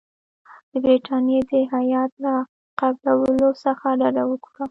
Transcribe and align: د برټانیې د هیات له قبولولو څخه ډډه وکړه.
د 0.69 0.71
برټانیې 0.83 1.39
د 1.49 1.51
هیات 1.73 2.11
له 2.23 2.33
قبولولو 2.79 3.49
څخه 3.63 3.87
ډډه 3.99 4.23
وکړه. 4.27 4.57